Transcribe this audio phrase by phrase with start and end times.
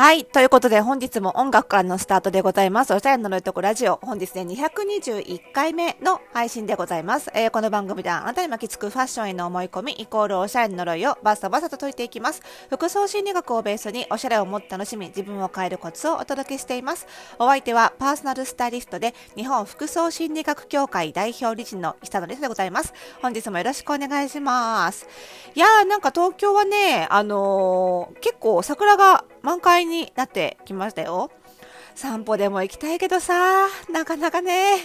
[0.00, 0.26] はい。
[0.26, 2.94] ということで、本日も音楽からのスタートでございます。
[2.94, 3.96] おしゃれの呪いとこラジオ。
[3.96, 7.32] 本日で221回目の配信でございます。
[7.34, 12.42] えー、この番組ではあなたに巻きつくファッションへの思い込み、イコールおしゃれの呪いをバサバサと解いていきます。
[12.70, 17.08] 服装心理学をベースにおしゃれをもっと楽しみ、自分を変えるコツをお届けしています。
[17.40, 22.94] お相手はパーソナルスタイリストで、日本服装心理学協会代表理事の久野ですでございます。
[23.20, 25.08] 本日もよろしくお願いします。
[25.56, 31.30] いやー、なんか東京はね、あのー、結構桜が満開になってきましたよ。
[31.94, 34.76] 散歩でも行きたいけどさ、なかなかね、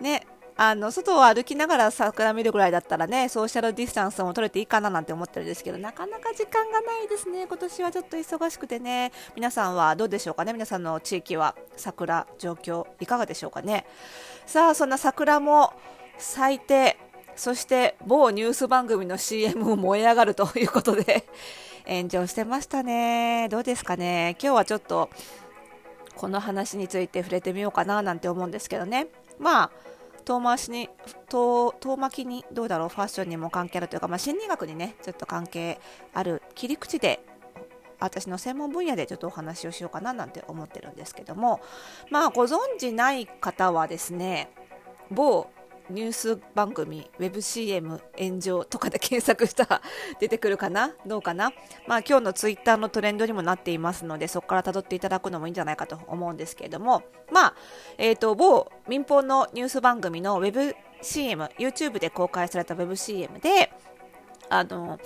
[0.00, 7.46] ね、あの、外を歩きながら桜見るぐらいだったらね、ソーシャルディスタンスも取れていいかななんて思ってるんですけど、なかなか時間がないですね。
[7.46, 9.12] 今年はちょっと忙しくてね。
[9.34, 10.52] 皆さんはどうでしょうかね？
[10.52, 13.84] 皆さんの地域は桜状況いかがでしょうかね？
[14.46, 15.72] さあ、そんな桜も
[16.18, 16.96] 咲いて、
[17.36, 21.24] そして某ニュース番組の CM も燃え上がるということで
[21.86, 23.48] 炎上してましたね。
[23.50, 24.36] どうですかね。
[24.40, 25.10] 今日はちょっと
[26.16, 29.08] この話について触れてみようかななんて思うんですけどね。
[29.38, 29.70] まあ、
[30.24, 30.88] 遠回しに、
[31.28, 35.80] 遠巻きにどうだろう、ファッションにも関係あるというか、まあ、心理学にね、ちょっと関係
[36.12, 37.20] ある切り口で
[38.04, 41.60] 私の専門分野でちょっとお話をしようかななんて思ってるんですけども
[42.10, 44.50] まあご存じない方はですね
[45.10, 45.48] 某
[45.90, 49.82] ニュース番組、ウェブ CM 炎上とかで検索したら
[50.18, 50.94] 出てくるかな？
[51.06, 51.52] どうかな？
[51.86, 57.54] まあ今日のツイッターのトレンドにもなっていますので、そこから辿っていただくのもいいんじゃないかと思うんですけれども、まあ、
[57.98, 63.72] えっ、ー、と、某民放のニュース番組のウェブ CM、YouTube で公開されたウェブ CM で、
[64.48, 64.98] あの、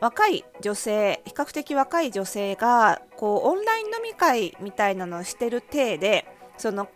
[0.00, 6.26] 若い女性、比較的若い女性が、こう、オンライン飲み会みたいなのをしてる体で、
[6.58, 6.86] その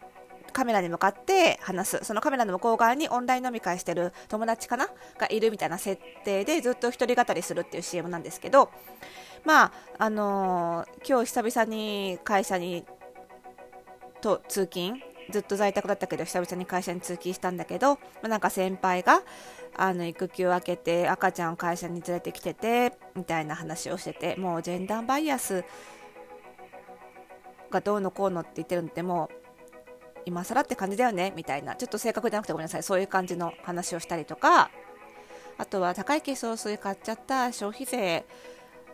[0.52, 2.00] カメラに向かって話す。
[2.02, 4.88] そのカメラの向こう側にオンライン飲み会してる友達かな？
[5.18, 8.70] がいるみたいな設定でずっと一人語りするっていう CM なんですけど、
[9.44, 12.84] まあ、あのー、今日久々に会社に
[14.20, 15.00] と通勤。
[15.30, 19.22] ずっと在宅だったけど久々に会社に通勤したんだけど、まあ、なんか先輩が
[19.76, 25.64] あの育休明けて赤ちゃんを会社に連れてきててみたいな話をしててもうジェンダーバイアス
[27.70, 29.34] がどうのこうのって言ってるのってもう
[30.30, 31.74] 今更って感じだよねみたいな。
[31.74, 32.82] ちょっと正確じゃなくてごめんなさい。
[32.84, 34.70] そういう感じの話をしたりとか。
[35.58, 38.24] あとは高い化粧水買っちゃった消費税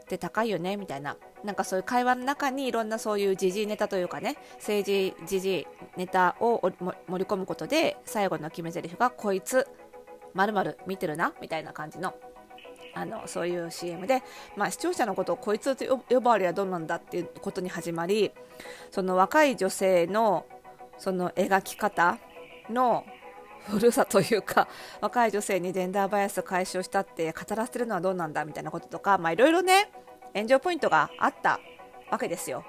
[0.02, 1.16] って高いよねみたいな。
[1.44, 6.60] なんかそういう会話の中にいろんなそういう時事ネタというかね政治時事ネタを
[7.06, 9.69] 盛り込むことで最後の決め台詞がこいつ
[10.34, 12.14] まる見てるなみたいな感じの
[12.94, 14.22] あのそういう CM で、
[14.56, 18.32] まあ、視聴者のことをこいつと呼ばわりはどうなんだっていうことに始まり
[18.91, 20.46] その若い女性の
[20.98, 22.18] その描き方
[22.70, 23.04] の
[23.68, 24.68] 古さというか
[25.00, 29.90] 若い女性にジェンダーバイアスを解消したって語らせてるのはどうなんだみたいなこととかいろいろね
[30.34, 31.60] 炎上ポイントがあった
[32.10, 32.64] わけですよ。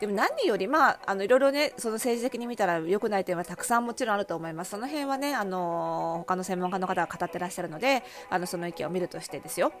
[0.00, 4.70] でも何より、まあ、あのいろいろね、その政治的に見たら良くない点はたくさんもちろんあると思います。
[4.70, 9.72] その辺はね、あの他の専門家の方が語ってらっしゃるので、あのその意見を見るとしてですよ。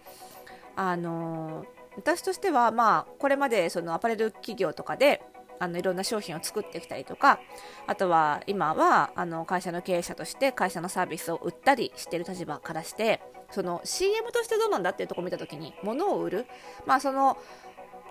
[0.76, 1.64] あの
[1.96, 5.22] 私としては、まあ、これまでそのアパレル企業とかで、
[5.60, 7.38] あのいろんな商品を作ってきたりとか
[7.86, 16.46] あとは今はあの会社の経営者として会社のサービスを売ったりしてる立場からしてその CM としてどうなんだっていうところを見た時に物を売る。
[16.86, 17.36] まあその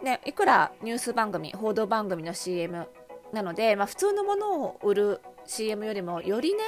[0.04, 2.88] ねいくらニュース番組報道番組の CM
[3.34, 6.64] なので、まあ、普通のものを売る CM よりもよりね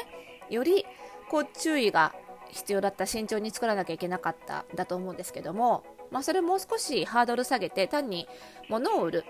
[0.50, 0.86] より
[1.30, 2.14] こう注意が
[2.50, 8.28] 必要だった慎重に作らなきゃいけなかっただと思うんですけども、まあ、それもう少しハードル下げて単に
[8.70, 9.24] 物を売る。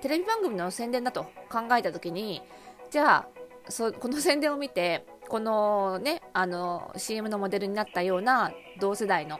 [0.00, 2.42] テレビ番組の宣伝だと考えた時に
[2.90, 3.28] じゃあ
[3.68, 9.38] そこの宣伝を見てこのねあの CM のモデルになったような同世代の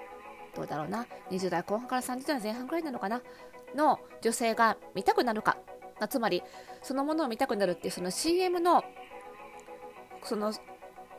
[0.54, 3.22] どうだろうな20代後半から30代前半くらいなのかな
[3.74, 5.56] の女性が見たくなるか
[6.08, 6.42] つまり
[6.82, 8.84] そのものを見たくなるっていうその CM の
[10.22, 10.52] その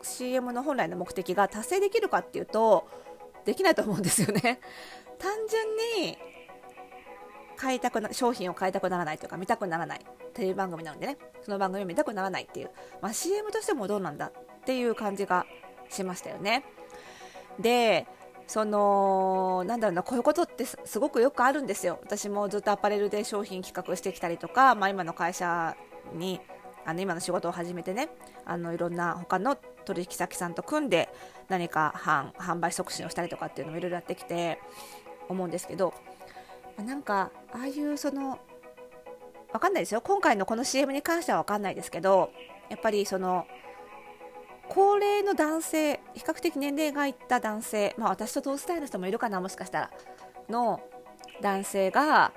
[0.02, 2.88] CM の本来の目的が達成できるかっていうと
[3.46, 4.60] できないと思うんですよね。
[5.20, 6.18] 単純に
[7.62, 10.02] 買いたくな商品を買いたくならないというか見たくならない
[10.34, 11.18] テレビ番組なのでね。
[11.44, 12.72] その番組を見たくならないっていう、
[13.02, 14.32] まあ、CM としてもどうなんだっ
[14.66, 15.46] ていう感じが
[15.88, 16.64] しましたよね。
[17.60, 18.08] で
[18.48, 22.00] そのなんだろうなこういうことってすごくよくあるんですよ。
[22.02, 25.76] 私もずっとアパレルで商品企画してきたりとか、まあ、今の会社
[26.16, 26.42] に
[26.84, 28.10] あの今の仕事を始めてね
[28.44, 29.56] あのいろんな他の
[29.86, 31.10] 取引先さんと組んで
[31.48, 31.94] 何か
[32.40, 34.60] 販売促進をしたりとかっていうのもいろいろやってきて
[35.30, 35.94] 思うんですけど
[36.82, 38.40] なんかああいうその
[39.52, 42.32] わかんないですよ今回のこの CM に関してはわかんないですけど
[42.70, 43.46] やっぱりその
[44.70, 49.92] 高齢の男性比較的年齢がいった男性、まあ、私と同世代の人もいるかなもしかしたら
[50.50, 50.80] の
[51.42, 52.32] 男性が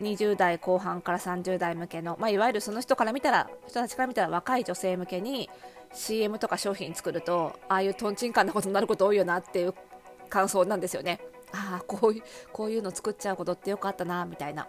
[0.00, 5.48] 20代後半から30代向けの、まあ、いわゆるその人から見たら人たちから見たら若い女性向けに
[5.94, 9.74] CM とか商品作るとああいうとんちんかんなことになること多いよなっていう
[10.28, 11.20] 感想なんですよね。
[11.54, 12.22] ああこういう
[12.52, 14.68] こういうの作っちゃうことってよかったなみたいな。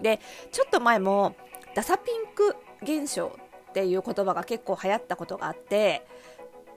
[0.00, 0.20] で
[0.50, 1.36] ちょっと前も
[1.74, 3.32] ダサピンク現象
[3.70, 6.06] っていう言葉が結構流行ったことがあって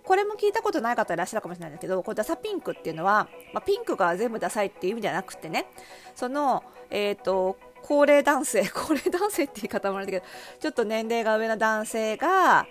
[0.04, 5.68] これも聞いたことない方いらっしゃるかもしれないんだけどこれダサピンクっていうのは、まあ、ピンクが全部ダサいっていう意味じゃなくてね
[6.16, 10.26] その、えーと、高齢男性 高齢男性って言い方もあるんだけど
[10.60, 12.66] ちょっと年齢が上の男性が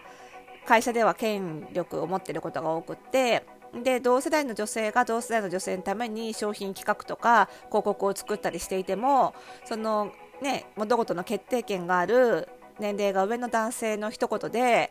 [0.67, 3.47] 会社では権力を持ってることが多くって
[3.83, 9.35] で同世代の女性が同世代の女性のために商品企画とか広告を作ったりしていても
[9.65, 10.11] その
[10.41, 12.49] ね物事の決定権がある
[12.79, 14.91] 年齢が上の男性の一言で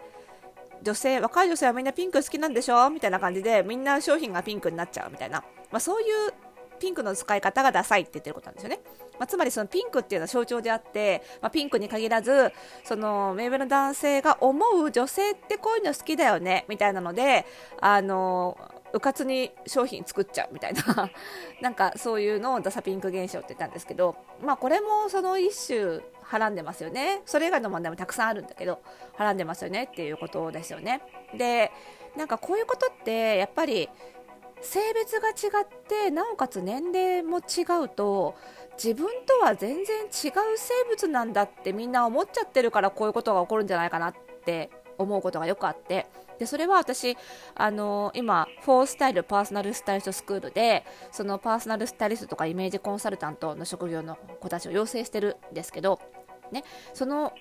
[0.83, 2.89] 女性若い女性はみんなピンク好きなんでしょ？
[2.91, 6.33] みたいな感じでみんな商品がピンクになっちゃうみたいな、まあ、そういう
[6.79, 8.79] ピンクの使い方がダサいって言ってることなんですよね。
[9.19, 12.51] まあ、つまりそのピンクっていうのは象徴であって、まあ、ピンクに限らず
[12.83, 17.45] その目上の男性が思う女性ってこういうの好きだよねみたいなので
[17.81, 18.57] あの
[18.93, 21.09] うかつに商品作っちゃうみたいな
[21.61, 28.79] なんかそういうのをダサピンク現象って言ったんですけど、まあ、これもその一種はらんでますよねそれ以外の問題もたくさんあるんだけど
[29.13, 31.01] はらんでますよねっていうことですよね
[31.33, 31.71] で
[32.15, 33.89] なんかこういうことってやっぱり
[34.61, 38.35] 性別が違ってなおかつ年齢も違うと
[38.81, 40.11] 自分とは全然違う
[40.55, 44.13] 生物なんだってみんな思っちゃってるからこういうことが起こるんじゃないかなっ
[44.45, 46.07] て思うことがよくあって。
[46.39, 47.17] でそれは私
[47.55, 55.99] あの今フォースタイルパーソナルスタイリストスクールでそのパーソナルスタイリストとかイメージコンサルタントの職業の子たちを養成してるんですけど、
[56.51, 56.63] ね、
[56.93, 57.33] その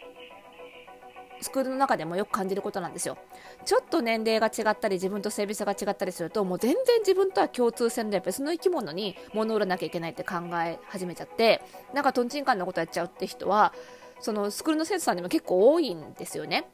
[1.41, 3.19] スクールの中でもよく感じることなんですよ。
[3.65, 10.35] ちょっと年齢が違ったり自分と性別が違ったりするともう全然自分とは共通性でその生き物に物を売らなきゃいけないって考
[10.65, 11.63] え始めちゃって
[11.95, 13.73] なんかとんちんかんなことやっちゃうって人は
[14.21, 16.69] そのスクールの生徒さんにも結構多いんですよね。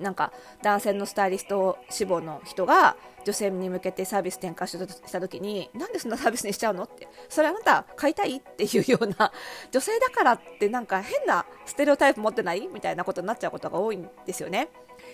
[0.00, 0.32] なんか
[0.62, 9.30] 男性のスタイリスト志望の人が女性に向けてサービス展開した時になんでそんなサービスにしちゃうのってそれあなた買いたいっていうような
[9.70, 14.68] 女性だからってなんか変なステレオタイプ持ってないみたいなことになっちゃうことが多いんですよね。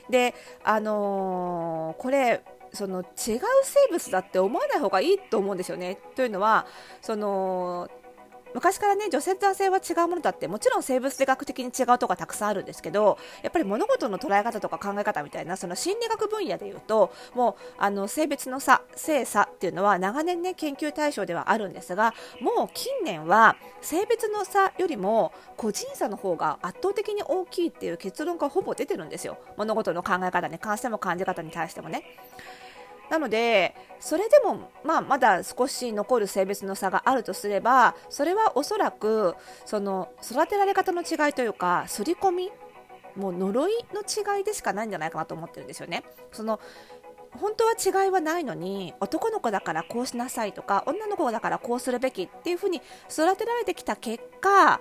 [0.09, 2.43] であのー、これ
[2.73, 3.41] その違う生
[3.91, 5.99] 物だって思わない方がいいと思うんですよね。
[6.15, 6.67] というのは
[7.01, 7.89] その
[8.57, 32.05] 昔からね女性と男性は違うものだってもちろん生物学的に違うとかたくさんあるんですけどやっぱり物事の捉え方とか考え方みたいなその心理学分野でいうともうあの性別の差性差っていうのは長年ね研究対象ではあるんですがもう近年は性別の差よりも個人差の方が圧倒的に大きいっていう結論がほぼ出てるんですよ物事の考え方に関しても感じ方に対してもね。
[33.11, 42.51] なのでそれでも、まあ、まだ少し残る性別の差があるとすればそれはおそらくその育てられ方の違いというか刷り込み
[43.17, 46.05] もう呪いの違いでしかないんじゃないかなと思ってるんですよね。
[46.33, 46.61] その
[47.33, 52.81] 本当は違いはないのに男の子だからこうしなさいとか女の子だからこうするべきっていうふうに
[53.11, 54.81] 育てられてきた結果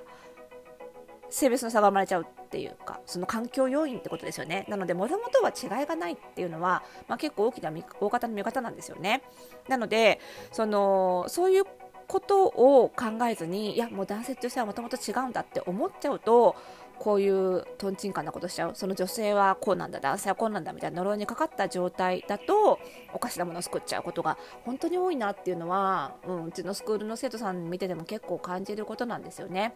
[1.30, 2.26] 性別の差が生まれちゃう
[2.56, 4.66] っていうかその環境要因ってことですよね。
[4.70, 7.70] なのでもともとは違いがないっていうのは、まあ、結構大きな
[8.00, 9.24] 大方の見方なんですよね。
[9.68, 10.22] なので
[10.54, 11.64] そのそういう
[12.08, 16.56] ことを考えずにいやもう男性と女性はもともと違うんだって思っちゃうと
[16.98, 18.72] こういうとんちんかなことしちゃう。
[18.74, 22.80] その女性はこうなんだ男性はこうなんだみたいな呪いにかかった状態だと
[23.14, 29.76] おかしなものを作っちゃうことが本当に多いなっていうのは、うん、うちのスクールの生徒さん見てても結構感じることなんですよね。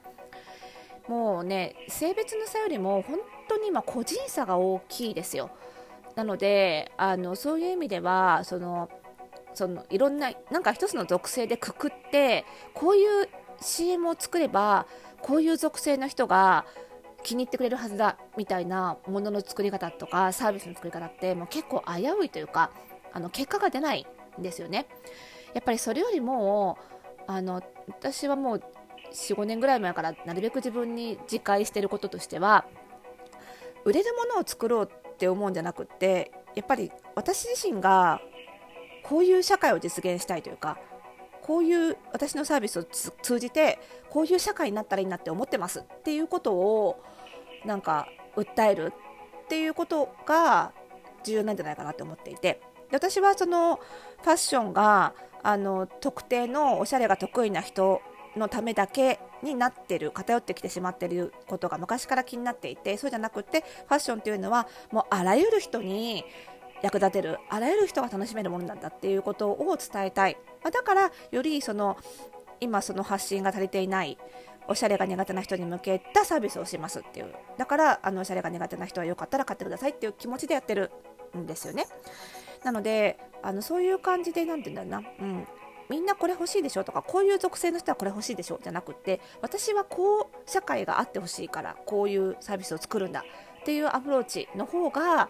[1.07, 5.49] もうね性別の差よりも本当に今個人差が大きいですよ
[6.15, 8.89] なのであのそういう意味ではその
[9.53, 13.29] そのいろんななんか一つの属性でくくってこういう
[13.61, 14.85] CM を作れば
[15.21, 16.65] こういう属性の人が
[17.23, 22.71] 気に入ってくれるはずだみたいなものの作り方とかサービスの作り方ってもう結構危ういというか
[23.11, 24.07] あの結果が出ない
[24.39, 24.87] んですよね。
[25.53, 26.77] やっぱりそれよりも
[27.27, 28.63] あの私はもう
[29.13, 32.65] 45年ぐらい前からなるべく自分に自戒してることとしては
[33.85, 38.21] 売れるものを作ろうって思うんじゃなくってやっぱり私自身が
[39.03, 40.77] こういう社会を実現したいというか
[41.41, 47.03] こういう私のサービスを通じてこういう社会になったらいいなって思ってますっていうことを
[47.65, 48.93] なんか訴える
[49.45, 50.73] っていうことが
[51.23, 52.61] 重要なんじゃないかなと思っていて。
[52.91, 53.77] 私はその
[54.23, 55.13] ファッションが
[55.43, 58.01] あの特定のおしゃれが得意な人
[58.35, 66.25] のためだけになってる偏ってきてしまっていることが昔から気になっていてそうじゃなくてファッションというのはもうあらゆる人に
[66.81, 70.37] 役立てるあらゆる人が楽しめるものなんだっていうことを伝えたい。
[70.63, 71.97] まだからよりその
[72.61, 74.17] 今その発信が足りていない
[74.67, 77.33] おしゃれが苦手な人に向けたサービスをしますっていう。
[77.57, 80.91] だからあのおしゃれが苦手な人はよかったら買ってくださいっていう気持ちでやってる
[81.37, 81.85] んですよね。
[82.63, 85.47] なのであのそういう感じで何て言うんだろうな、うん、
[85.89, 93.25] みんなこれ欲しいでしょとかこういう属性の人はこれ欲しいでしょじゃなくて私はこう社会があってほしいからこういうサービスを作るんだ
[93.61, 95.29] っていうアプローチの方が、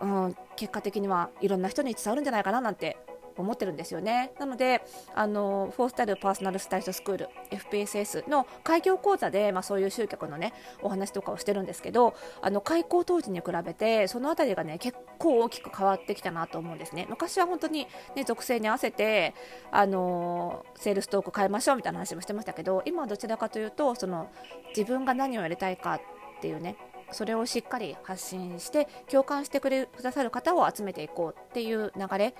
[0.00, 2.96] うん、結果的にはいろんな人に伝わるんじゃないかななんて
[3.36, 4.32] 思ってるんですよね。
[4.38, 4.82] なので、
[5.14, 17.06] あのフォースタイルパーソナルスタイリストスクール FPSS の開業講座で、まあ、そういう集客のねお話とかをしてるんですけど、あの開校当時に比べてその辺りがね結構大きく変わってきたなと思うんですね。
[17.08, 19.34] 昔は本当にね属性に合わせて
[19.70, 24.30] あのセールストーク変えましょうみたいな話もしてましたけど、今はどちらかというとその
[24.76, 26.00] 自分が何をやりたいかっ
[26.40, 26.76] ていうね
[27.12, 32.34] それをしっかり発信して共感してくれくださる方を集めていこうっていう流れ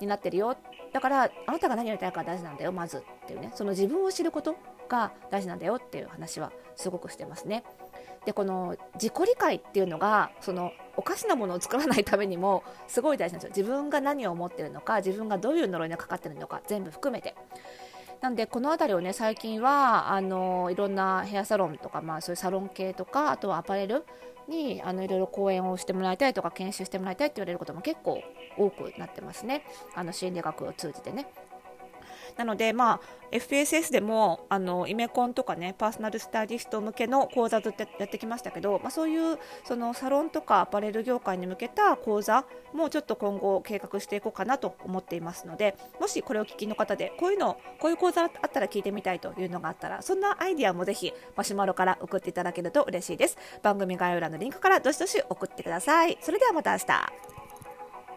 [0.00, 0.56] になってるよ。
[0.92, 2.72] だからあなたが何をやりたいか大事なんだよ。
[2.72, 3.52] まずっていうね。
[3.54, 4.56] その自分を知ること
[4.88, 7.64] が大事なんだよっていう話はすごくしてますね。
[8.24, 13.64] でこの自己理解っていうのがそのおかしなものを作らないためにもすごい大事なんですよ。
[13.64, 17.34] 自分が何を思ってるのか自分がどういう呪いにかかってるのか全部含めて。
[18.20, 24.04] なんでこの辺りをね最近はあのいろんなヘアサロンとか、まあ、そういうサロン系とかあとはアパレル
[24.48, 28.22] にあのいろいろ講演をしてもらいたいとか研修してもらいたいって言われることも結構
[28.56, 29.62] 多くなってますね。
[29.94, 31.26] あの心理学を通じてね。
[32.36, 33.00] なので、まあ、
[33.32, 53.36] FPSS でもあのイメコンとかねパーソナルスタイリスト向けの講座ずっとやってきましたけど、まあ、そういうそのサロンとかアパレル業界に向けた講座もちょっと今後計画していこうかなと思っていますのでもしこれを聞きの方でこういうのこういう講座あったら聞いてみたいというのがあったらそんなアイディアもぜひマシュマロから送っていただけると嬉しいです。
[53.62, 56.18] 番組概要欄のリンクからどしどし送ってください。
[56.20, 57.35] それではまた明日。